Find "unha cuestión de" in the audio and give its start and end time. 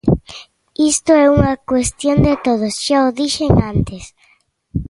1.35-2.35